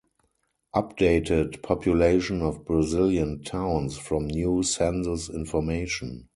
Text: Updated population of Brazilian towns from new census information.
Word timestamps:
Updated 0.73 1.61
population 1.61 2.41
of 2.41 2.65
Brazilian 2.65 3.43
towns 3.43 3.97
from 3.97 4.25
new 4.25 4.63
census 4.63 5.29
information. 5.29 6.27